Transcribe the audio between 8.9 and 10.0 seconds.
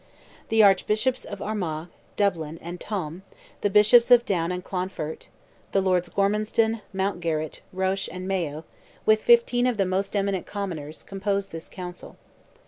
with fifteen of the